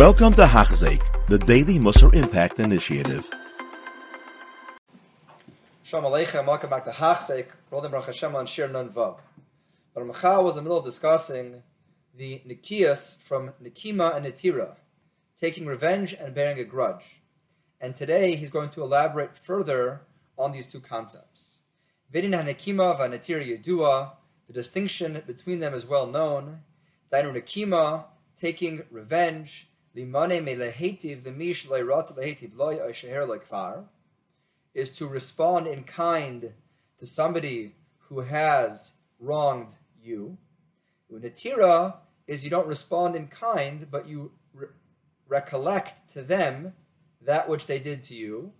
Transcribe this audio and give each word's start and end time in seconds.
Welcome 0.00 0.32
to 0.32 0.46
Hachzik, 0.46 1.02
the 1.28 1.36
Daily 1.36 1.78
Musar 1.78 2.14
Impact 2.14 2.58
Initiative. 2.58 3.28
Shalom 5.82 6.10
Aleichem, 6.10 6.46
welcome 6.46 6.70
back 6.70 6.86
to 6.86 6.90
Hachzik, 6.90 7.48
Rodim 7.70 7.90
Baruch 7.90 8.06
Hashem 8.06 8.34
on 8.34 8.46
Shiur 8.46 8.72
Nun 8.72 8.88
Vav. 8.88 9.18
But 9.92 10.04
Ramchal 10.04 10.42
was 10.42 10.54
in 10.54 10.56
the 10.56 10.62
middle 10.62 10.78
of 10.78 10.86
discussing 10.86 11.62
the 12.16 12.40
Nikias 12.48 13.20
from 13.20 13.52
Nikima 13.62 14.16
and 14.16 14.24
Netira, 14.24 14.76
taking 15.38 15.66
revenge 15.66 16.14
and 16.14 16.34
bearing 16.34 16.58
a 16.58 16.64
grudge. 16.64 17.20
And 17.78 17.94
today 17.94 18.36
he's 18.36 18.48
going 18.48 18.70
to 18.70 18.82
elaborate 18.82 19.36
further 19.36 20.00
on 20.38 20.52
these 20.52 20.66
two 20.66 20.80
concepts. 20.80 21.60
Vidin 22.10 22.32
HaNikima 22.32 22.98
v'Netira 22.98 23.44
Yedua, 23.46 24.12
the 24.46 24.54
distinction 24.54 25.22
between 25.26 25.58
them 25.58 25.74
is 25.74 25.84
well 25.84 26.06
known. 26.06 26.60
Dainu 27.12 27.34
Nikima, 27.36 28.04
taking 28.40 28.82
revenge, 28.90 29.66
Is 34.72 34.90
to 34.92 35.06
respond 35.06 35.66
in 35.66 35.84
kind 35.84 36.52
to 37.00 37.06
somebody 37.06 37.74
who 37.98 38.20
has 38.20 38.92
wronged 39.18 39.74
you. 40.02 40.38
Unatira 41.12 41.96
is 42.26 42.44
you 42.44 42.50
don't 42.50 42.66
respond 42.66 43.16
in 43.16 43.26
kind, 43.26 43.88
but 43.90 44.06
you 44.06 44.30
re- 44.54 44.68
recollect 45.28 46.12
to 46.12 46.22
them 46.22 46.72
that 47.22 47.48
which 47.48 47.66
they 47.66 47.78
did 47.78 48.02
to 48.04 48.14
you, 48.14 48.52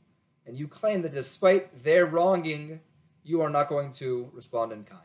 and 0.46 0.58
you 0.58 0.66
claim 0.66 1.02
that 1.02 1.14
despite 1.14 1.84
their 1.84 2.06
wronging, 2.06 2.80
you 3.22 3.40
are 3.40 3.50
not 3.50 3.68
going 3.68 3.92
to 3.92 4.30
respond 4.32 4.72
in 4.72 4.84
kind. 4.84 5.00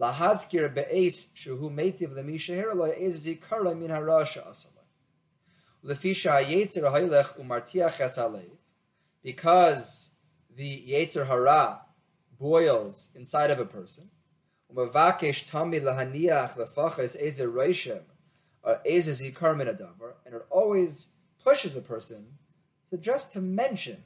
Lahazkir 0.00 0.72
be'es 0.74 1.26
shuhu 1.36 1.72
metiv 1.72 2.12
lemishaher 2.14 2.74
loy 2.74 2.90
ez 2.98 3.26
zikara 3.26 3.76
min 3.78 3.90
harasha 3.90 4.46
asala. 4.48 4.77
Because 9.22 10.10
the 10.56 10.84
Yetzer 10.88 11.26
Hara 11.26 11.80
boils 12.38 13.08
inside 13.14 13.50
of 13.50 13.58
a 13.58 13.64
person, 13.64 14.10
and 14.70 14.88
it 20.34 20.46
always 20.50 21.08
pushes 21.42 21.76
a 21.76 21.80
person 21.80 22.26
to 22.90 22.96
just 22.98 23.32
to 23.32 23.40
mention 23.40 24.02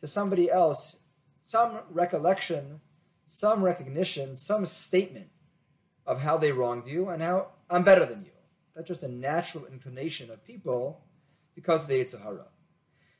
to 0.00 0.06
somebody 0.06 0.50
else 0.50 0.96
some 1.42 1.80
recollection, 1.90 2.80
some 3.26 3.62
recognition, 3.62 4.36
some 4.36 4.64
statement 4.66 5.28
of 6.06 6.20
how 6.20 6.36
they 6.38 6.52
wronged 6.52 6.86
you 6.86 7.08
and 7.08 7.22
how 7.22 7.48
I'm 7.68 7.82
better 7.82 8.06
than 8.06 8.24
you. 8.24 8.30
That's 8.74 8.88
just 8.88 9.02
a 9.02 9.08
natural 9.08 9.66
inclination 9.66 10.30
of 10.30 10.44
people 10.44 11.02
because 11.58 11.82
of 11.82 11.88
the 11.88 12.04
Yetzer 12.04 12.22
Hara. 12.22 12.46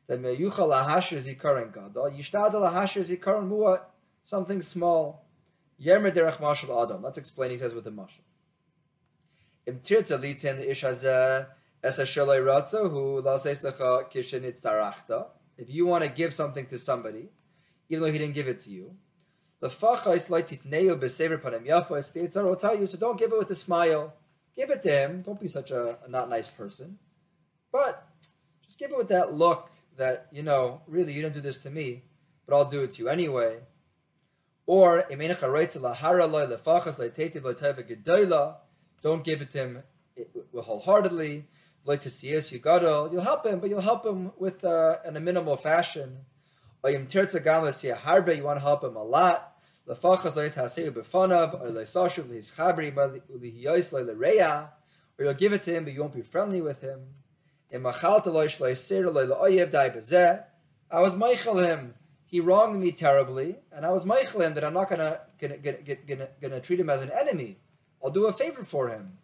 That 0.07 0.23
meyucha 0.23 0.65
lahashir 0.73 1.19
zikaron 1.19 1.75
gadol, 1.75 2.09
yishtadal 2.09 2.53
lahashir 2.53 3.03
zikaron 3.03 3.49
muat, 3.49 3.81
something 4.23 4.63
small. 4.63 5.27
Yermer 5.85 6.13
derech 6.15 6.37
mashal 6.37 6.85
adam. 6.85 7.03
Let's 7.03 7.19
explain, 7.19 7.51
he 7.51 7.57
says, 7.57 7.75
with 7.75 7.83
the 7.83 7.91
mashal. 7.91 8.23
Im 9.67 9.81
tirtza 9.81 10.21
lecha 10.21 11.49
kishin. 14.13 15.25
If 15.57 15.69
you 15.69 15.87
want 15.87 16.05
to 16.05 16.11
give 16.11 16.33
something 16.33 16.67
to 16.67 16.79
somebody, 16.79 17.29
even 17.89 18.05
though 18.05 18.13
he 18.13 18.19
didn't 18.19 18.35
give 18.35 18.47
it 18.47 18.61
to 18.61 18.71
you, 18.71 18.95
the 19.59 19.69
facha 19.69 20.15
is 20.15 20.31
like 20.31 20.49
titneo 20.49 20.99
besever 20.99 21.39
panem 21.39 21.65
yafa. 21.65 22.13
The 22.13 22.21
Yetzer 22.21 22.45
will 22.45 22.55
tell 22.55 22.79
you, 22.79 22.87
so 22.87 22.99
don't 22.99 23.19
give 23.19 23.33
it 23.33 23.39
with 23.39 23.51
a 23.51 23.57
smile. 23.57 24.15
Give 24.55 24.71
it 24.71 24.83
to 24.85 24.91
him. 24.91 25.23
Don't 25.23 25.41
be 25.41 25.49
such 25.49 25.73
a, 25.73 25.99
a 26.05 26.09
not 26.09 26.29
nice 26.29 26.49
person. 26.49 26.99
But 27.71 28.08
just 28.69 28.79
give 28.79 28.93
it 28.93 28.99
with 28.99 29.09
that 29.09 29.35
look 29.35 29.71
that, 29.97 30.29
you 30.31 30.43
know, 30.43 30.83
really 30.87 31.15
you 31.15 31.23
didn't 31.23 31.35
do 31.35 31.41
this 31.41 31.59
to 31.61 31.71
me, 31.71 32.05
but 32.47 32.55
I'll 32.55 32.67
do 32.67 32.83
it 32.83 32.93
to 32.93 33.03
you 33.03 33.09
anyway. 33.09 33.61
Or 34.67 35.05
don't 39.03 39.25
give 39.25 39.41
it 39.41 39.51
to 39.53 39.59
him 39.59 39.83
wholeheartedly. 40.55 41.47
You 41.87 42.59
got 42.59 42.83
You'll 43.11 43.23
help 43.23 43.47
him, 43.47 43.59
but 43.61 43.71
you'll 43.71 43.81
help 43.81 44.05
him 44.05 44.33
with 44.39 44.63
uh, 44.63 44.99
in 45.07 45.17
a 45.17 45.21
minimal 45.21 45.57
fashion. 45.57 46.19
You 46.85 46.99
want 46.99 48.59
to 48.59 48.61
help 48.61 48.85
him 48.85 48.97
a 48.97 49.03
lot. 49.03 49.55
Or 55.19 55.25
you'll 55.25 55.35
give 55.35 55.53
it 55.55 55.63
to 55.63 55.75
him, 55.75 55.85
but 55.85 55.95
you 55.95 56.01
won't 56.01 56.15
be 56.15 56.21
friendly 56.21 56.61
with 56.61 56.83
him. 56.83 57.01
I 57.71 57.77
was 61.01 61.15
meichel 61.15 61.65
him. 61.65 61.95
He 62.25 62.41
wronged 62.41 62.81
me 62.81 62.93
terribly, 62.93 63.57
and 63.73 63.85
I 63.85 63.91
was 63.91 64.05
meichel 64.05 64.47
him 64.47 64.55
that 64.55 64.65
I'm 64.65 64.73
not 64.75 64.89
gonna 64.89 65.21
gonna, 65.41 65.59
gonna, 65.59 65.97
gonna, 66.07 66.29
gonna 66.41 66.61
treat 66.61 66.81
him 66.81 66.91
as 66.91 67.03
an 67.03 67.11
enemy. 67.11 67.59
I'll 68.03 68.11
do 68.11 68.27
a 68.27 68.33
favor 68.33 68.65
for 68.65 68.89
him. 68.89 69.19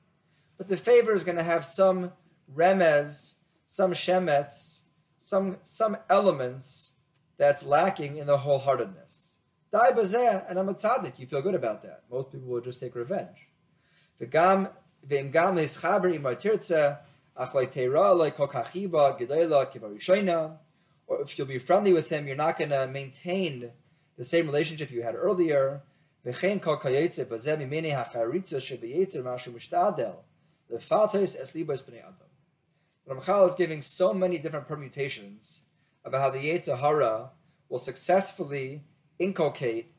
But 0.59 0.69
the 0.69 0.77
favor 0.77 1.12
is 1.12 1.25
gonna 1.25 1.43
have 1.43 1.65
some 1.65 2.12
remez, 2.54 3.34
some 3.66 3.93
shemets, 3.93 4.83
some 5.16 5.56
some 5.62 5.97
elements 6.10 6.93
that's 7.38 7.62
lacking 7.62 8.16
in 8.16 8.27
the 8.27 8.38
wholeheartedness. 8.38 9.37
Bazeh, 9.72 10.44
and 10.49 10.59
I'm 10.59 10.69
a 10.69 10.75
tzaddik. 10.75 11.19
You 11.19 11.27
feel 11.27 11.43
good 11.43 11.54
about 11.54 11.83
that. 11.83 12.03
Most 12.10 12.31
people 12.31 12.49
will 12.49 12.60
just 12.60 12.78
take 12.78 12.94
revenge. 12.94 13.49
V'gam 14.21 14.71
v'im 15.09 15.33
gam 15.33 15.56
or 21.06 21.21
if 21.21 21.37
you'll 21.37 21.47
be 21.47 21.59
friendly 21.59 21.93
with 21.93 22.09
him, 22.09 22.27
you're 22.27 22.37
not 22.37 22.59
going 22.59 22.71
to 22.71 22.87
maintain 22.87 23.71
the 24.17 24.25
same 24.25 24.47
relationship 24.47 24.91
you 24.91 25.03
had 25.03 25.15
earlier. 25.15 25.83
Ramchal 33.09 33.49
is 33.49 33.55
giving 33.55 33.83
so 33.83 34.15
many 34.15 34.39
different 34.39 34.66
permutations 34.66 35.61
about 36.05 36.21
how 36.21 36.31
the 36.31 36.39
Yetzer 36.39 36.78
Hara 36.78 37.31
will 37.69 37.78
successfully 37.78 38.83
inculcate 39.19 39.93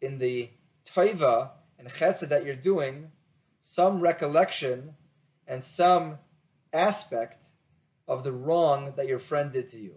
in 0.00 0.18
the 0.18 0.50
toiva 0.86 1.50
and 1.78 1.88
chesed 1.88 2.28
that 2.28 2.44
you're 2.44 2.54
doing 2.54 3.10
some 3.60 4.00
recollection 4.00 4.94
and 5.46 5.64
some 5.64 6.18
aspect 6.72 7.44
of 8.08 8.24
the 8.24 8.32
wrong 8.32 8.92
that 8.96 9.06
your 9.06 9.18
friend 9.18 9.52
did 9.52 9.68
to 9.68 9.78
you. 9.78 9.94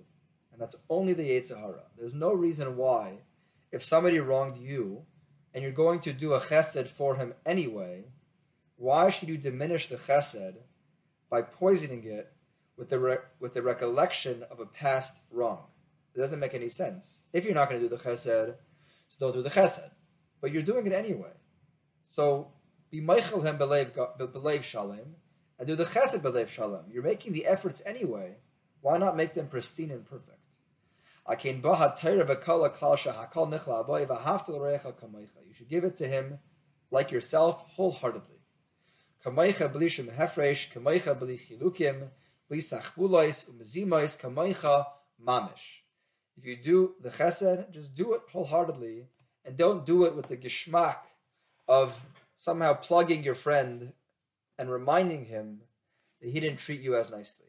And 0.52 0.62
that's 0.62 0.76
only 0.90 1.14
the 1.14 1.24
Yetzer 1.24 1.60
Hara. 1.60 1.84
There's 1.98 2.14
no 2.14 2.32
reason 2.32 2.78
why, 2.78 3.20
if 3.72 3.84
somebody 3.84 4.20
wronged 4.20 4.58
you 4.58 5.04
and 5.54 5.64
you're 5.64 5.72
going 5.72 6.00
to 6.02 6.14
do 6.14 6.34
a 6.34 6.40
chesed 6.40 6.88
for 6.88 7.16
him 7.16 7.34
anyway, 7.46 8.06
why 8.78 9.10
should 9.10 9.30
you 9.30 9.38
diminish 9.38 9.88
the 9.88 9.96
chesed 9.96 10.56
by 11.30 11.42
poisoning 11.42 12.04
it 12.04 12.32
with 12.78 12.90
the, 12.90 13.00
re- 13.00 13.18
with 13.40 13.54
the 13.54 13.62
recollection 13.62 14.44
of 14.52 14.60
a 14.60 14.66
past 14.66 15.18
wrong? 15.32 15.64
It 16.14 16.20
doesn't 16.20 16.40
make 16.40 16.54
any 16.54 16.70
sense. 16.70 17.22
If 17.34 17.46
you're 17.46 17.56
not 17.56 17.70
going 17.70 17.82
to 17.82 17.90
do 17.90 17.96
the 17.96 18.02
chesed, 18.02 18.26
so 18.26 18.56
don't 19.20 19.34
do 19.34 19.42
the 19.42 19.50
chesed. 19.50 19.90
But 20.40 20.52
you're 20.52 20.62
doing 20.62 20.86
it 20.86 20.94
anyway. 20.94 21.32
So 22.06 22.50
be 22.92 23.02
meichel 23.02 23.44
him 23.44 23.58
belev 23.58 24.64
shalem, 24.64 25.16
and 25.63 25.69
do 25.69 25.78
the 25.78 25.85
chesed 25.85 26.19
b'lev 26.19 26.50
shalom. 26.50 26.84
You're 26.91 27.03
making 27.03 27.31
the 27.31 27.46
efforts 27.46 27.81
anyway. 27.85 28.35
Why 28.81 28.97
not 28.97 29.16
make 29.16 29.34
them 29.34 29.47
pristine 29.47 29.91
and 29.91 30.06
perfect? 30.06 30.41
You 31.29 31.38
should 35.53 35.69
give 35.69 35.85
it 35.85 35.96
to 35.96 36.06
him 36.06 36.40
like 36.91 37.12
yourself 37.12 37.63
wholeheartedly. 37.69 38.41
If 39.25 39.38
you 46.45 46.57
do 46.62 46.95
the 47.00 47.09
chesed, 47.09 47.71
just 47.71 47.95
do 47.95 48.13
it 48.16 48.21
wholeheartedly, 48.33 49.07
and 49.45 49.56
don't 49.56 49.86
do 49.86 50.04
it 50.04 50.13
with 50.13 50.27
the 50.27 50.36
geschmack 50.36 50.98
of 51.69 51.98
somehow 52.36 52.74
plugging 52.74 53.24
your 53.24 53.36
friend 53.36 53.94
and 54.58 54.72
reminding 54.72 55.26
him 55.26 55.62
that 56.22 56.30
he 56.30 56.40
didn't 56.40 56.60
treat 56.60 56.82
you 56.82 56.96
as 56.96 57.12
nicely. 57.12 57.48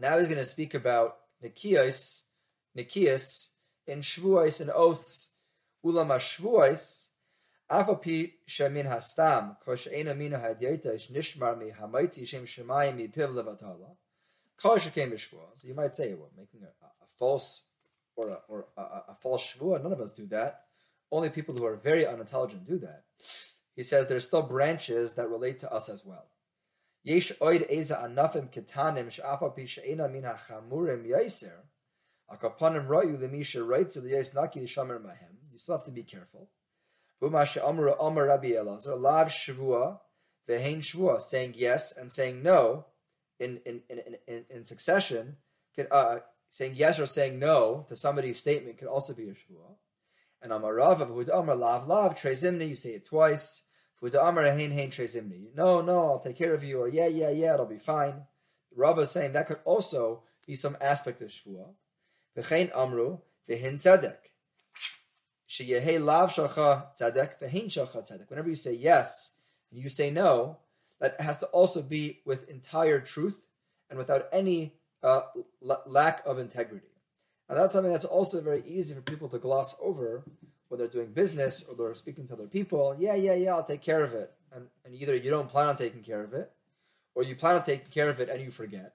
Now 0.00 0.18
he's 0.18 0.28
going 0.28 0.38
to 0.38 0.44
speak 0.44 0.74
about 0.74 1.18
Nikias, 1.44 2.22
Nikias 2.76 3.50
in 3.86 4.00
Shvuais 4.00 4.60
and 4.60 4.70
oaths. 4.70 5.30
Ulama 5.84 6.14
Shvuais, 6.14 7.08
Afapi 7.70 8.34
Shamin 8.48 8.88
Hastam, 8.88 9.56
Kosh 9.64 9.88
Eina 9.88 10.16
Mina 10.16 10.38
Hadyeta 10.38 10.94
Ish 10.94 11.10
Nishmar 11.10 11.58
Mi 11.58 11.72
Hamaiti 11.72 12.26
Shem 12.26 12.44
Shemayim 12.44 12.96
Mi 12.96 13.08
Piv. 13.08 13.34
Kosh 14.56 14.88
came. 14.90 15.18
So 15.18 15.38
you 15.64 15.74
might 15.74 15.96
say, 15.96 16.14
what, 16.14 16.30
making 16.36 16.60
a, 16.62 16.66
a 16.66 17.06
false 17.18 17.64
or 18.14 18.28
a, 18.28 18.38
or 18.48 18.66
a, 18.76 18.82
a 19.08 19.14
false 19.20 19.42
Shvuah? 19.42 19.82
None 19.82 19.92
of 19.92 20.00
us 20.00 20.12
do 20.12 20.26
that. 20.26 20.62
Only 21.10 21.30
people 21.30 21.56
who 21.56 21.64
are 21.64 21.76
very 21.76 22.06
unintelligent 22.06 22.64
do 22.64 22.78
that 22.78 23.02
he 23.74 23.82
says 23.82 24.06
there's 24.06 24.26
still 24.26 24.42
branches 24.42 25.14
that 25.14 25.30
relate 25.30 25.60
to 25.60 25.72
us 25.72 25.88
as 25.88 26.04
well. 26.04 26.26
Anafim 27.04 28.50
writes 33.68 33.94
the 33.94 34.98
mahem. 35.02 35.38
You 35.52 35.58
still 35.58 35.76
have 35.76 35.84
to 35.84 35.90
be 35.90 36.02
careful. 36.02 36.48
Saying 41.20 41.54
yes 41.56 41.92
and 41.92 42.12
saying 42.12 42.42
no 42.42 42.86
in 43.38 43.60
in 43.64 43.82
in 43.88 44.00
in, 44.26 44.44
in 44.50 44.64
succession. 44.64 45.36
Can, 45.74 45.86
uh, 45.90 46.18
saying 46.50 46.74
yes 46.76 46.98
or 46.98 47.06
saying 47.06 47.38
no 47.38 47.86
to 47.88 47.96
somebody's 47.96 48.38
statement 48.38 48.78
can 48.78 48.88
also 48.88 49.14
be 49.14 49.28
a 49.28 49.32
shvua. 49.32 49.71
And 50.42 50.52
amar 50.52 50.74
Rav 50.74 51.00
of 51.00 51.28
amar 51.28 51.54
lav 51.54 51.86
lav 51.86 52.16
trezimni, 52.16 52.68
you 52.68 52.76
say 52.76 52.90
it 52.90 53.06
twice. 53.06 53.62
Huda 54.02 54.28
amar 54.28 54.44
hein 54.44 54.72
hein 54.72 54.90
trezimni. 54.90 55.54
No, 55.54 55.80
no, 55.80 56.12
I'll 56.12 56.18
take 56.20 56.36
care 56.36 56.52
of 56.54 56.64
you. 56.64 56.80
Or 56.80 56.88
yeah, 56.88 57.06
yeah, 57.06 57.30
yeah, 57.30 57.54
it'll 57.54 57.66
be 57.66 57.78
fine. 57.78 58.22
Rav 58.74 58.98
is 58.98 59.10
saying 59.10 59.32
that 59.32 59.46
could 59.46 59.60
also 59.64 60.22
be 60.46 60.56
some 60.56 60.76
aspect 60.80 61.22
of 61.22 61.28
shvua. 61.28 61.66
V'chein 62.36 62.76
amru 62.76 63.18
v'hin 63.48 63.74
tzedek. 63.74 64.16
Sheyehei 65.48 66.04
lav 66.04 66.32
shalcha 66.32 66.86
tzedek 66.98 67.38
v'hin 67.40 67.66
shalcha 67.66 68.02
tzedek. 68.02 68.28
Whenever 68.28 68.48
you 68.48 68.56
say 68.56 68.72
yes 68.72 69.30
and 69.70 69.80
you 69.80 69.88
say 69.88 70.10
no, 70.10 70.58
that 71.00 71.20
has 71.20 71.38
to 71.38 71.46
also 71.46 71.82
be 71.82 72.20
with 72.24 72.48
entire 72.48 73.00
truth 73.00 73.36
and 73.90 73.98
without 73.98 74.26
any 74.32 74.74
uh, 75.02 75.22
l- 75.68 75.82
lack 75.86 76.22
of 76.26 76.38
integrity. 76.38 76.91
And 77.52 77.60
that's 77.60 77.74
something 77.74 77.92
that's 77.92 78.06
also 78.06 78.40
very 78.40 78.62
easy 78.66 78.94
for 78.94 79.02
people 79.02 79.28
to 79.28 79.38
gloss 79.38 79.76
over 79.78 80.24
when 80.68 80.78
they're 80.78 80.88
doing 80.88 81.12
business 81.12 81.62
or 81.62 81.74
they're 81.74 81.94
speaking 81.94 82.26
to 82.28 82.32
other 82.32 82.46
people. 82.46 82.96
Yeah, 82.98 83.14
yeah, 83.14 83.34
yeah, 83.34 83.54
I'll 83.54 83.62
take 83.62 83.82
care 83.82 84.02
of 84.02 84.14
it. 84.14 84.32
And, 84.54 84.68
and 84.86 84.94
either 84.94 85.14
you 85.14 85.28
don't 85.28 85.50
plan 85.50 85.68
on 85.68 85.76
taking 85.76 86.02
care 86.02 86.24
of 86.24 86.32
it, 86.32 86.50
or 87.14 87.22
you 87.22 87.36
plan 87.36 87.56
on 87.56 87.62
taking 87.62 87.90
care 87.90 88.08
of 88.08 88.20
it 88.20 88.30
and 88.30 88.40
you 88.40 88.50
forget. 88.50 88.94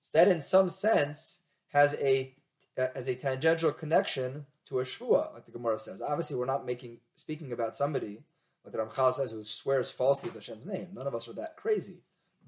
So 0.00 0.10
that, 0.14 0.26
in 0.26 0.40
some 0.40 0.68
sense, 0.68 1.38
has 1.68 1.94
a 1.94 2.34
uh, 2.76 2.88
as 2.96 3.08
a 3.08 3.14
tangential 3.14 3.70
connection 3.70 4.46
to 4.66 4.80
a 4.80 4.84
shvua, 4.84 5.32
like 5.32 5.46
the 5.46 5.52
Gemara 5.52 5.78
says. 5.78 6.02
Obviously, 6.02 6.34
we're 6.34 6.44
not 6.44 6.66
making 6.66 6.98
speaking 7.14 7.52
about 7.52 7.76
somebody 7.76 8.24
like 8.64 8.72
the 8.72 8.78
Ramchal 8.78 9.14
says 9.14 9.30
who 9.30 9.44
swears 9.44 9.92
falsely 9.92 10.30
to 10.30 10.34
Hashem's 10.34 10.66
name. 10.66 10.88
None 10.92 11.06
of 11.06 11.14
us 11.14 11.28
are 11.28 11.34
that 11.34 11.56
crazy, 11.56 11.98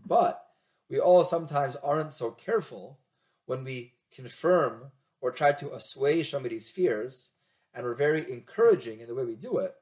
but 0.04 0.46
we 0.90 0.98
all 0.98 1.22
sometimes 1.22 1.76
aren't 1.76 2.12
so 2.12 2.32
careful 2.32 2.98
when 3.46 3.62
we 3.62 3.92
confirm 4.12 4.90
or 5.24 5.30
try 5.30 5.52
to 5.52 5.72
assuage 5.72 6.30
somebody's 6.30 6.68
fears, 6.68 7.30
and 7.72 7.82
we're 7.82 7.94
very 7.94 8.30
encouraging 8.30 9.00
in 9.00 9.06
the 9.06 9.14
way 9.14 9.24
we 9.24 9.34
do 9.34 9.56
it, 9.56 9.74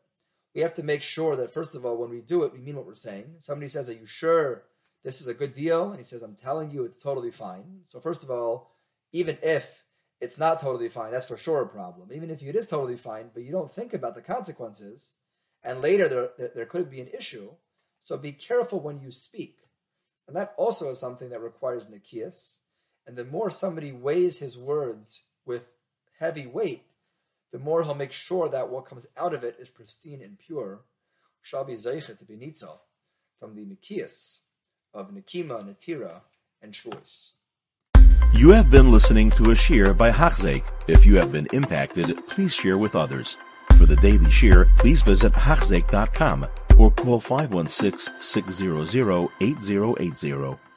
we 0.55 0.61
have 0.61 0.75
to 0.75 0.85
make 0.85 1.03
sure 1.03 1.35
that, 1.35 1.53
first 1.53 1.75
of 1.75 1.85
all, 1.85 1.97
when 1.97 2.11
we 2.11 2.21
do 2.21 2.45
it, 2.45 2.53
we 2.53 2.61
mean 2.61 2.77
what 2.77 2.87
we're 2.87 2.95
saying. 2.95 3.25
Somebody 3.41 3.69
says, 3.69 3.91
Are 3.91 3.95
you 3.95 4.07
sure 4.07 4.63
this 5.03 5.21
is 5.21 5.27
a 5.27 5.35
good 5.35 5.53
deal? 5.53 5.91
And 5.91 5.99
he 5.99 6.05
says, 6.05 6.23
I'm 6.23 6.37
telling 6.37 6.71
you 6.71 6.85
it's 6.85 6.97
totally 6.97 7.33
fine. 7.33 7.81
So, 7.89 7.99
first 7.99 8.23
of 8.23 8.31
all, 8.31 8.71
even 9.11 9.37
if 9.43 9.83
it's 10.21 10.39
not 10.39 10.61
totally 10.61 10.89
fine, 10.89 11.11
that's 11.11 11.27
for 11.27 11.37
sure 11.37 11.63
a 11.63 11.67
problem. 11.67 12.11
Even 12.13 12.31
if 12.31 12.41
it 12.41 12.55
is 12.55 12.69
totally 12.69 12.97
fine, 12.97 13.31
but 13.35 13.43
you 13.43 13.51
don't 13.51 13.75
think 13.75 13.95
about 13.95 14.15
the 14.15 14.23
consequences, 14.23 15.11
and 15.65 15.83
later 15.83 16.07
there, 16.07 16.29
there, 16.39 16.51
there 16.55 16.67
could 16.67 16.89
be 16.89 17.01
an 17.01 17.11
issue, 17.13 17.51
so 18.05 18.17
be 18.17 18.31
careful 18.31 18.79
when 18.79 19.01
you 19.01 19.11
speak. 19.11 19.57
And 20.29 20.37
that 20.37 20.55
also 20.57 20.91
is 20.91 21.01
something 21.01 21.31
that 21.31 21.41
requires 21.41 21.87
nikias. 21.87 22.59
And 23.09 23.17
the 23.17 23.25
more 23.25 23.51
somebody 23.51 23.91
weighs 23.91 24.39
his 24.39 24.57
words 24.57 25.23
with 25.47 25.63
heavy 26.19 26.47
weight, 26.47 26.85
the 27.53 27.59
more 27.59 27.83
he'll 27.83 27.95
make 27.95 28.13
sure 28.13 28.49
that 28.49 28.69
what 28.69 28.87
comes 28.87 29.07
out 29.17 29.35
of 29.35 29.45
it 29.45 29.57
is 29.59 29.69
pristine 29.69 30.23
and 30.23 30.39
pure. 30.39 30.81
Shall 31.43 31.65
be 31.65 31.75
zeichet 31.75 32.19
to 32.19 32.25
be 32.25 32.37
nitzal 32.37 32.79
from 33.41 33.57
the 33.57 33.63
nikias 33.63 34.39
of 34.95 35.11
nikima, 35.11 35.65
natira, 35.65 36.21
and 36.63 36.73
shvuis. 36.73 37.31
You 38.33 38.51
have 38.51 38.71
been 38.71 38.91
listening 38.91 39.29
to 39.31 39.51
a 39.51 39.55
shiur 39.55 39.97
by 39.97 40.11
Hachzeik. 40.11 40.65
If 40.89 41.05
you 41.05 41.17
have 41.17 41.33
been 41.33 41.49
impacted, 41.53 42.17
please 42.29 42.55
share 42.55 42.79
with 42.79 42.95
others. 42.95 43.37
For 43.77 43.87
the 43.87 43.97
daily 43.97 44.31
shiur, 44.31 44.75
please 44.79 45.03
visit 45.03 45.33
Hachzeik.com 45.33 46.47
or 46.79 46.91
call 46.93 47.21
516 47.21 48.23
600 48.23 49.29
8080. 49.41 50.72